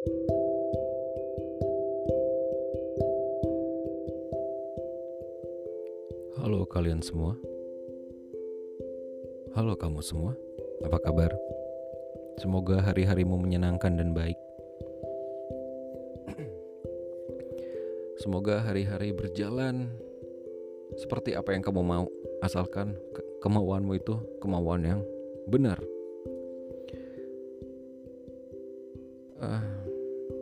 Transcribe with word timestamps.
Halo 0.00 0.16
kalian 6.64 7.04
semua. 7.04 7.36
Halo 9.52 9.76
kamu 9.76 10.00
semua. 10.00 10.32
Apa 10.88 11.04
kabar? 11.04 11.28
Semoga 12.40 12.80
hari-harimu 12.80 13.36
menyenangkan 13.36 14.00
dan 14.00 14.16
baik. 14.16 14.40
Semoga 18.24 18.64
hari-hari 18.64 19.12
berjalan 19.12 19.92
seperti 20.96 21.36
apa 21.36 21.52
yang 21.52 21.60
kamu 21.60 21.84
mau, 21.84 22.08
asalkan 22.40 22.96
ke 23.12 23.20
kemauanmu 23.44 24.00
itu 24.00 24.16
kemauan 24.40 24.80
yang 24.80 25.04
benar. 25.44 25.76
Uh, 29.40 29.79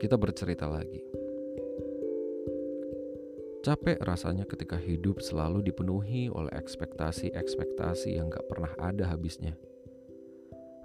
kita 0.00 0.16
bercerita 0.16 0.64
lagi. 0.64 1.04
Capek 3.60 4.00
rasanya 4.00 4.48
ketika 4.48 4.80
hidup 4.80 5.20
selalu 5.20 5.60
dipenuhi 5.60 6.32
oleh 6.32 6.48
ekspektasi-ekspektasi 6.56 8.16
yang 8.16 8.32
gak 8.32 8.48
pernah 8.48 8.72
ada 8.80 9.04
habisnya. 9.12 9.52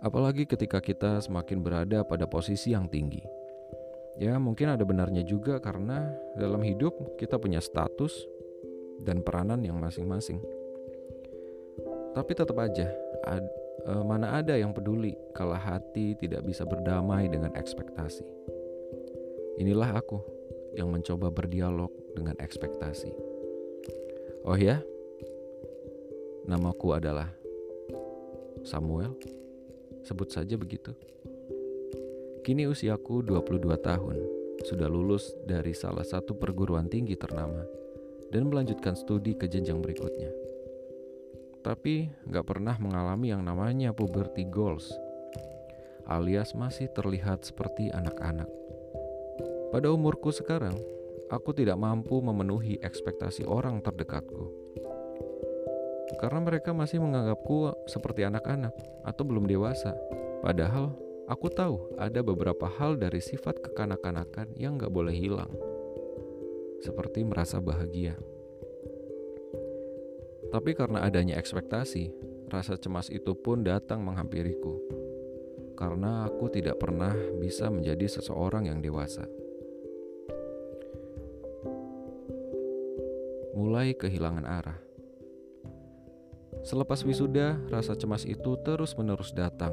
Apalagi 0.04 0.44
ketika 0.44 0.84
kita 0.84 1.24
semakin 1.24 1.64
berada 1.64 2.04
pada 2.04 2.28
posisi 2.28 2.76
yang 2.76 2.92
tinggi. 2.92 3.24
Ya, 4.20 4.36
mungkin 4.36 4.76
ada 4.76 4.84
benarnya 4.84 5.24
juga 5.24 5.64
karena 5.64 6.12
dalam 6.36 6.60
hidup 6.60 7.16
kita 7.16 7.40
punya 7.40 7.64
status 7.64 8.28
dan 9.08 9.24
peranan 9.24 9.64
yang 9.64 9.80
masing-masing. 9.80 10.44
Tapi 12.12 12.32
tetap 12.36 12.60
aja, 12.60 12.92
ad, 13.28 13.44
e, 13.88 13.92
mana 14.04 14.40
ada 14.40 14.56
yang 14.56 14.72
peduli 14.72 15.16
kalau 15.36 15.56
hati 15.56 16.16
tidak 16.16 16.48
bisa 16.48 16.64
berdamai 16.64 17.28
dengan 17.28 17.52
ekspektasi. 17.56 18.55
Inilah 19.56 19.96
aku 19.96 20.20
yang 20.76 20.92
mencoba 20.92 21.32
berdialog 21.32 21.88
dengan 22.12 22.36
ekspektasi. 22.36 23.12
Oh 24.44 24.60
ya, 24.60 24.84
namaku 26.44 26.92
adalah 26.92 27.32
Samuel. 28.68 29.16
Sebut 30.06 30.30
saja 30.30 30.54
begitu. 30.60 30.94
Kini 32.46 32.70
usiaku 32.70 33.26
22 33.26 33.74
tahun, 33.82 34.18
sudah 34.62 34.86
lulus 34.86 35.34
dari 35.50 35.74
salah 35.74 36.06
satu 36.06 36.38
perguruan 36.38 36.86
tinggi 36.86 37.18
ternama 37.18 37.66
dan 38.30 38.52
melanjutkan 38.52 38.94
studi 38.94 39.34
ke 39.34 39.50
jenjang 39.50 39.82
berikutnya. 39.82 40.30
Tapi 41.66 42.14
gak 42.30 42.46
pernah 42.46 42.78
mengalami 42.78 43.34
yang 43.34 43.42
namanya 43.42 43.90
puberty 43.90 44.46
goals, 44.46 44.94
alias 46.06 46.54
masih 46.54 46.86
terlihat 46.94 47.42
seperti 47.42 47.90
anak-anak. 47.90 48.65
Pada 49.76 49.92
umurku 49.92 50.32
sekarang, 50.32 50.80
aku 51.28 51.52
tidak 51.52 51.76
mampu 51.76 52.24
memenuhi 52.24 52.80
ekspektasi 52.80 53.44
orang 53.44 53.84
terdekatku. 53.84 54.48
Karena 56.16 56.40
mereka 56.40 56.72
masih 56.72 57.04
menganggapku 57.04 57.76
seperti 57.84 58.24
anak-anak 58.24 58.72
atau 59.04 59.28
belum 59.28 59.44
dewasa. 59.44 59.92
Padahal 60.40 60.96
aku 61.28 61.52
tahu 61.52 61.92
ada 62.00 62.24
beberapa 62.24 62.72
hal 62.72 62.96
dari 62.96 63.20
sifat 63.20 63.60
kekanak-kanakan 63.68 64.56
yang 64.56 64.80
gak 64.80 64.96
boleh 64.96 65.12
hilang. 65.12 65.52
Seperti 66.80 67.28
merasa 67.28 67.60
bahagia. 67.60 68.16
Tapi 70.56 70.72
karena 70.72 71.04
adanya 71.04 71.36
ekspektasi, 71.36 72.16
rasa 72.48 72.80
cemas 72.80 73.12
itu 73.12 73.36
pun 73.36 73.60
datang 73.60 74.08
menghampiriku. 74.08 74.80
Karena 75.76 76.24
aku 76.32 76.48
tidak 76.48 76.80
pernah 76.80 77.12
bisa 77.44 77.68
menjadi 77.68 78.08
seseorang 78.08 78.72
yang 78.72 78.80
dewasa. 78.80 79.28
Mulai 83.56 83.96
kehilangan 83.96 84.44
arah. 84.44 84.80
Selepas 86.68 87.08
wisuda, 87.08 87.56
rasa 87.72 87.96
cemas 87.96 88.28
itu 88.28 88.60
terus-menerus 88.68 89.32
datang 89.32 89.72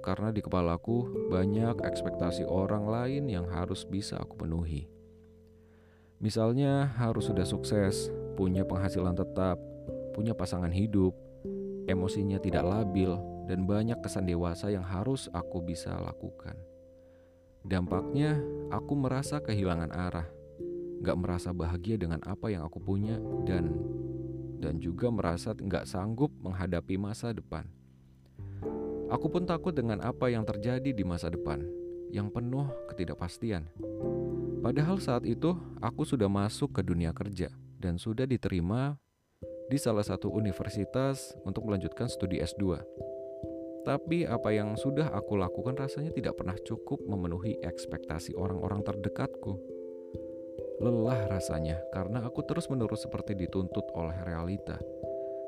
karena 0.00 0.30
di 0.30 0.38
kepalaku 0.38 1.28
banyak 1.28 1.82
ekspektasi 1.82 2.46
orang 2.46 2.86
lain 2.86 3.26
yang 3.26 3.50
harus 3.50 3.82
bisa 3.82 4.16
aku 4.16 4.38
penuhi. 4.38 4.86
Misalnya, 6.22 6.94
harus 6.96 7.28
sudah 7.28 7.44
sukses, 7.44 8.08
punya 8.38 8.62
penghasilan 8.62 9.18
tetap, 9.18 9.58
punya 10.14 10.32
pasangan 10.32 10.70
hidup, 10.70 11.12
emosinya 11.90 12.38
tidak 12.38 12.64
labil, 12.64 13.18
dan 13.50 13.66
banyak 13.66 13.98
kesan 14.00 14.24
dewasa 14.24 14.70
yang 14.70 14.86
harus 14.86 15.28
aku 15.34 15.60
bisa 15.60 15.92
lakukan. 16.00 16.54
Dampaknya, 17.66 18.38
aku 18.70 18.94
merasa 18.94 19.42
kehilangan 19.42 19.90
arah 19.90 20.30
gak 21.02 21.16
merasa 21.18 21.52
bahagia 21.52 22.00
dengan 22.00 22.20
apa 22.24 22.52
yang 22.52 22.64
aku 22.64 22.80
punya 22.80 23.20
dan 23.44 23.74
dan 24.56 24.80
juga 24.80 25.12
merasa 25.12 25.52
gak 25.52 25.84
sanggup 25.84 26.32
menghadapi 26.40 26.96
masa 26.96 27.32
depan. 27.32 27.68
Aku 29.06 29.30
pun 29.30 29.46
takut 29.46 29.70
dengan 29.70 30.02
apa 30.02 30.26
yang 30.32 30.42
terjadi 30.42 30.90
di 30.90 31.04
masa 31.06 31.30
depan 31.30 31.62
yang 32.10 32.26
penuh 32.32 32.66
ketidakpastian. 32.90 33.68
Padahal 34.64 34.98
saat 34.98 35.22
itu 35.22 35.54
aku 35.78 36.02
sudah 36.02 36.26
masuk 36.26 36.74
ke 36.74 36.82
dunia 36.82 37.14
kerja 37.14 37.52
dan 37.78 38.00
sudah 38.02 38.26
diterima 38.26 38.98
di 39.70 39.78
salah 39.78 40.02
satu 40.02 40.30
universitas 40.30 41.34
untuk 41.46 41.70
melanjutkan 41.70 42.10
studi 42.10 42.42
S2. 42.42 42.82
Tapi 43.86 44.26
apa 44.26 44.50
yang 44.50 44.74
sudah 44.74 45.14
aku 45.14 45.38
lakukan 45.38 45.78
rasanya 45.78 46.10
tidak 46.10 46.34
pernah 46.34 46.58
cukup 46.58 46.98
memenuhi 47.06 47.62
ekspektasi 47.62 48.34
orang-orang 48.34 48.82
terdekatku. 48.82 49.75
Lelah 50.76 51.24
rasanya 51.32 51.80
karena 51.88 52.20
aku 52.20 52.44
terus-menerus 52.44 53.08
seperti 53.08 53.32
dituntut 53.32 53.88
oleh 53.96 54.16
realita 54.28 54.76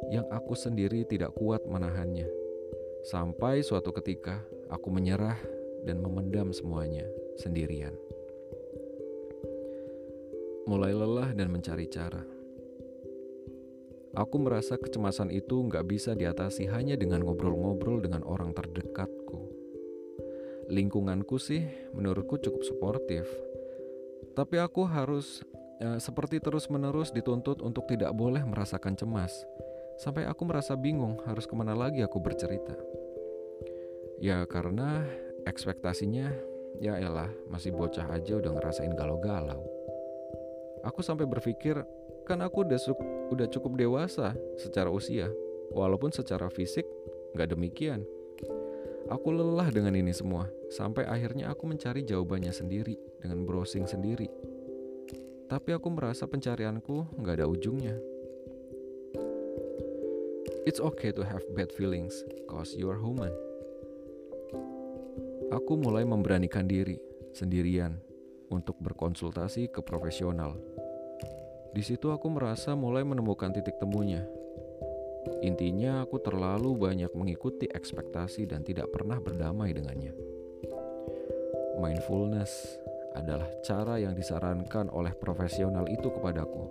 yang 0.09 0.25
aku 0.33 0.57
sendiri 0.57 1.05
tidak 1.05 1.37
kuat 1.37 1.69
menahannya. 1.69 2.25
Sampai 3.05 3.61
suatu 3.61 3.93
ketika 3.93 4.41
aku 4.73 4.89
menyerah 4.89 5.37
dan 5.85 6.01
memendam 6.01 6.49
semuanya 6.51 7.05
sendirian. 7.37 7.93
Mulai 10.65 10.93
lelah 10.93 11.31
dan 11.37 11.49
mencari 11.53 11.89
cara. 11.89 12.21
Aku 14.17 14.41
merasa 14.41 14.81
kecemasan 14.81 15.29
itu 15.29 15.61
nggak 15.69 15.85
bisa 15.85 16.17
diatasi 16.17 16.67
hanya 16.73 16.97
dengan 16.97 17.23
ngobrol-ngobrol 17.25 18.01
dengan 18.01 18.25
orang 18.25 18.57
terdekatku. 18.57 19.39
Lingkunganku 20.69 21.41
sih 21.41 21.65
menurutku 21.97 22.37
cukup 22.37 22.61
suportif, 22.61 23.25
tapi 24.39 24.63
aku 24.63 24.87
harus 24.87 25.43
ya, 25.83 25.99
seperti 25.99 26.39
terus-menerus 26.39 27.11
dituntut 27.11 27.59
untuk 27.59 27.91
tidak 27.91 28.15
boleh 28.15 28.47
merasakan 28.47 28.95
cemas. 28.95 29.35
Sampai 29.99 30.31
aku 30.31 30.47
merasa 30.47 30.79
bingung 30.79 31.19
harus 31.27 31.43
ke 31.43 31.59
mana 31.59 31.75
lagi 31.75 32.07
aku 32.07 32.23
bercerita. 32.23 32.79
Ya 34.23 34.47
karena 34.47 35.03
ekspektasinya 35.43 36.31
ya 36.79 36.95
elah 37.03 37.27
masih 37.51 37.75
bocah 37.75 38.07
aja 38.15 38.39
udah 38.39 38.55
ngerasain 38.55 38.95
galau-galau. 38.95 39.59
Aku 40.87 41.03
sampai 41.03 41.27
berpikir 41.27 41.83
kan 42.23 42.39
aku 42.39 42.63
udah, 42.63 42.79
udah 43.35 43.47
cukup 43.51 43.75
dewasa 43.75 44.39
secara 44.55 44.87
usia, 44.87 45.27
walaupun 45.75 46.15
secara 46.15 46.47
fisik 46.47 46.87
nggak 47.35 47.59
demikian. 47.59 48.07
Aku 49.09 49.33
lelah 49.33 49.73
dengan 49.73 49.97
ini 49.97 50.13
semua, 50.13 50.45
sampai 50.69 51.09
akhirnya 51.09 51.49
aku 51.49 51.65
mencari 51.65 52.05
jawabannya 52.05 52.53
sendiri 52.53 52.93
dengan 53.25 53.49
browsing 53.49 53.89
sendiri. 53.89 54.29
Tapi 55.49 55.73
aku 55.73 55.89
merasa 55.89 56.29
pencarianku 56.29 57.17
nggak 57.17 57.41
ada 57.41 57.49
ujungnya. 57.49 57.97
It's 60.69 60.77
okay 60.77 61.09
to 61.17 61.25
have 61.25 61.41
bad 61.57 61.73
feelings, 61.73 62.21
cause 62.53 62.77
you 62.77 62.93
are 62.93 63.01
human. 63.01 63.33
Aku 65.57 65.81
mulai 65.81 66.05
memberanikan 66.05 66.69
diri 66.69 67.01
sendirian 67.33 67.97
untuk 68.53 68.77
berkonsultasi 68.85 69.73
ke 69.73 69.81
profesional. 69.81 70.53
Di 71.73 71.81
situ 71.81 72.13
aku 72.13 72.29
merasa 72.29 72.77
mulai 72.77 73.09
menemukan 73.09 73.57
titik 73.57 73.81
temunya 73.81 74.29
Intinya, 75.45 76.03
aku 76.03 76.19
terlalu 76.19 76.75
banyak 76.75 77.13
mengikuti 77.15 77.69
ekspektasi 77.71 78.49
dan 78.49 78.67
tidak 78.67 78.91
pernah 78.91 79.23
berdamai 79.23 79.71
dengannya. 79.71 80.13
Mindfulness 81.79 82.79
adalah 83.15 83.47
cara 83.63 83.99
yang 84.03 84.15
disarankan 84.15 84.91
oleh 84.91 85.15
profesional 85.15 85.87
itu 85.87 86.11
kepadaku. 86.11 86.67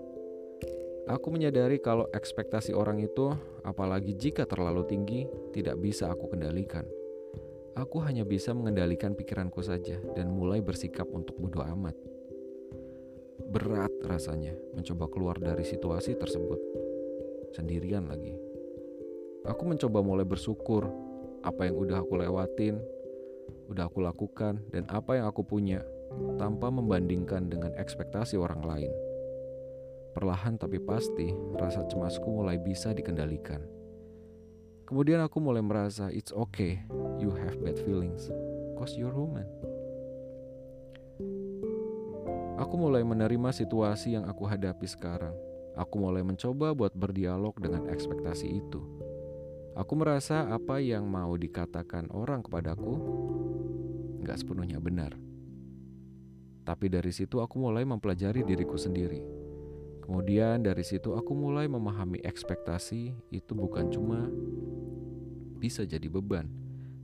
Aku 1.07 1.31
menyadari 1.31 1.79
kalau 1.79 2.11
ekspektasi 2.11 2.75
orang 2.75 2.99
itu, 2.99 3.31
apalagi 3.63 4.11
jika 4.11 4.43
terlalu 4.43 4.83
tinggi, 4.83 5.23
tidak 5.55 5.79
bisa 5.79 6.11
aku 6.11 6.35
kendalikan. 6.35 6.83
Aku 7.79 8.03
hanya 8.03 8.27
bisa 8.27 8.51
mengendalikan 8.51 9.15
pikiranku 9.15 9.63
saja 9.63 10.01
dan 10.17 10.27
mulai 10.27 10.59
bersikap 10.59 11.07
untuk 11.07 11.39
bodoh 11.39 11.63
amat. 11.63 11.95
Berat 13.47 13.93
rasanya 14.03 14.51
mencoba 14.75 15.07
keluar 15.07 15.37
dari 15.39 15.63
situasi 15.63 16.19
tersebut, 16.19 16.59
sendirian 17.55 18.11
lagi. 18.11 18.46
Aku 19.47 19.63
mencoba 19.63 20.03
mulai 20.03 20.27
bersyukur 20.27 20.91
apa 21.39 21.71
yang 21.71 21.79
udah 21.79 22.03
aku 22.03 22.19
lewatin, 22.19 22.83
udah 23.71 23.87
aku 23.87 24.03
lakukan 24.03 24.59
dan 24.75 24.83
apa 24.91 25.15
yang 25.15 25.31
aku 25.31 25.47
punya 25.47 25.79
tanpa 26.35 26.67
membandingkan 26.67 27.47
dengan 27.47 27.71
ekspektasi 27.79 28.35
orang 28.35 28.59
lain. 28.67 28.91
Perlahan 30.11 30.59
tapi 30.59 30.83
pasti, 30.83 31.31
rasa 31.55 31.87
cemasku 31.87 32.27
mulai 32.27 32.59
bisa 32.59 32.91
dikendalikan. 32.91 33.63
Kemudian 34.83 35.23
aku 35.23 35.39
mulai 35.39 35.63
merasa 35.63 36.11
it's 36.11 36.35
okay, 36.35 36.83
you 37.15 37.31
have 37.31 37.55
bad 37.63 37.79
feelings, 37.79 38.27
cause 38.75 38.99
you're 38.99 39.13
human. 39.15 39.47
Aku 42.57 42.75
mulai 42.75 43.05
menerima 43.05 43.53
situasi 43.53 44.17
yang 44.17 44.25
aku 44.25 44.43
hadapi 44.43 44.89
sekarang. 44.89 45.37
Aku 45.77 46.01
mulai 46.01 46.25
mencoba 46.25 46.73
buat 46.73 46.91
berdialog 46.97 47.53
dengan 47.61 47.85
ekspektasi 47.85 48.49
itu. 48.49 48.96
Aku 49.77 49.93
merasa 49.93 50.49
apa 50.49 50.81
yang 50.81 51.05
mau 51.05 51.37
dikatakan 51.37 52.09
orang 52.09 52.41
kepadaku 52.41 52.97
nggak 54.25 54.37
sepenuhnya 54.41 54.81
benar. 54.81 55.13
Tapi 56.65 56.89
dari 56.89 57.13
situ 57.13 57.37
aku 57.37 57.61
mulai 57.61 57.85
mempelajari 57.85 58.41
diriku 58.41 58.73
sendiri. 58.73 59.21
Kemudian 60.01 60.65
dari 60.65 60.81
situ 60.81 61.13
aku 61.13 61.37
mulai 61.37 61.69
memahami 61.69 62.25
ekspektasi 62.25 63.13
itu 63.29 63.51
bukan 63.53 63.93
cuma 63.93 64.25
bisa 65.61 65.85
jadi 65.85 66.09
beban, 66.09 66.49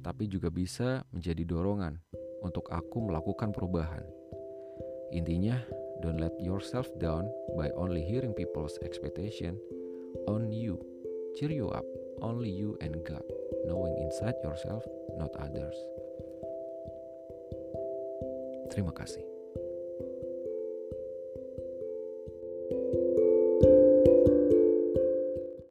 tapi 0.02 0.25
juga 0.25 0.50
bisa 0.50 1.06
menjadi 1.14 1.46
dorongan 1.46 2.02
untuk 2.42 2.66
aku 2.74 3.06
melakukan 3.06 3.54
perubahan. 3.54 4.02
Intinya, 5.14 5.62
don't 6.02 6.18
let 6.18 6.34
yourself 6.42 6.90
down 6.98 7.30
by 7.54 7.70
only 7.78 8.02
hearing 8.02 8.34
people's 8.34 8.81
expectation 8.81 9.62
on 10.25 10.50
you. 10.50 10.81
Cheer 11.38 11.54
you 11.54 11.70
up, 11.70 11.86
only 12.24 12.50
you 12.50 12.80
and 12.80 13.04
God, 13.04 13.28
knowing 13.68 14.00
inside 14.00 14.40
yourself, 14.44 14.88
not 15.20 15.36
others. 15.36 15.75
Terima 18.72 18.96
kasih. 18.96 19.33